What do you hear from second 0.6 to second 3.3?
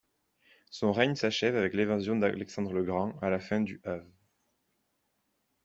Son règne s'achève avec l'invasion d'Alexandre le Grand à